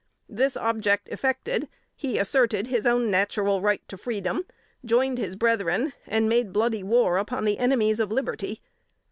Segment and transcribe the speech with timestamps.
[0.27, 4.47] This object effected, he asserted his own natural right to freedom,
[4.83, 8.63] joined his brethren, and made bloody war upon the enemies of liberty.